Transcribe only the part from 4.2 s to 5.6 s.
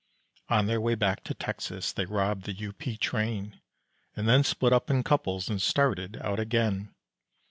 then split up in couples